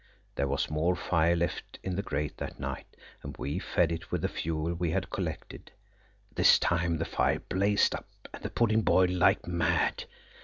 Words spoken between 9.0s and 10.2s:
like mad.